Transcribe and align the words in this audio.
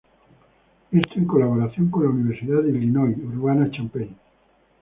Esto 0.91 1.19
en 1.19 1.25
colaboración 1.27 1.91
con 1.91 2.01
la 2.05 2.09
Universidad 2.09 2.63
de 2.63 2.69
Illinois 2.71 3.15
Urbana-Champaign. 3.23 4.17